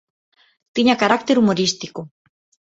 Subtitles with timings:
[0.75, 2.01] Tiña carácter humorístico.